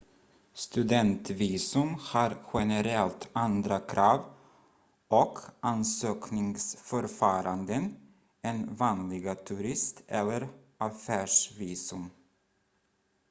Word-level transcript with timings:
studentvisum 0.59 1.91
har 1.99 2.35
generellt 2.53 3.27
andra 3.33 3.79
krav 3.79 4.25
och 5.07 5.39
ansökningsförfaranden 5.59 7.95
än 8.41 8.75
vanliga 8.75 9.35
turist- 9.35 10.03
eller 10.07 10.47
affärsvisum 10.77 12.09